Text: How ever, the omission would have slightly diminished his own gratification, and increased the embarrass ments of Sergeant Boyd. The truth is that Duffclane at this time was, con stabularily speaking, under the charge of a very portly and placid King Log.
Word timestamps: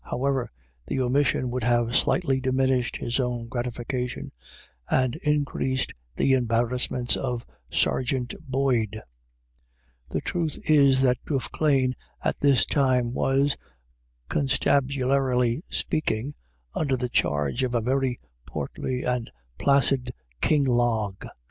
How 0.03 0.25
ever, 0.25 0.49
the 0.87 0.99
omission 0.99 1.51
would 1.51 1.61
have 1.63 1.95
slightly 1.95 2.41
diminished 2.41 2.97
his 2.97 3.19
own 3.19 3.47
gratification, 3.47 4.31
and 4.89 5.15
increased 5.17 5.93
the 6.15 6.33
embarrass 6.33 6.89
ments 6.89 7.15
of 7.15 7.45
Sergeant 7.69 8.33
Boyd. 8.49 9.03
The 10.09 10.21
truth 10.21 10.57
is 10.67 11.03
that 11.03 11.23
Duffclane 11.27 11.93
at 12.23 12.39
this 12.39 12.65
time 12.65 13.13
was, 13.13 13.55
con 14.27 14.47
stabularily 14.47 15.61
speaking, 15.69 16.33
under 16.73 16.97
the 16.97 17.07
charge 17.07 17.61
of 17.63 17.75
a 17.75 17.79
very 17.79 18.19
portly 18.47 19.03
and 19.03 19.29
placid 19.59 20.13
King 20.41 20.65
Log. 20.65 21.27